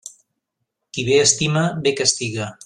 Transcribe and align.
Qui 0.97 1.05
bé 1.11 1.19
estima, 1.25 1.63
bé 1.85 1.95
castiga. 2.01 2.51